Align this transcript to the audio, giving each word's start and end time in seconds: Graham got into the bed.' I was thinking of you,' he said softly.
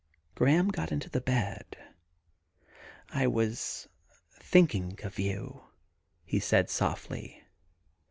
Graham 0.33 0.69
got 0.69 0.91
into 0.91 1.11
the 1.11 1.21
bed.' 1.21 1.77
I 3.21 3.27
was 3.27 3.87
thinking 4.31 4.97
of 5.03 5.19
you,' 5.19 5.61
he 6.25 6.39
said 6.39 6.71
softly. 6.71 7.43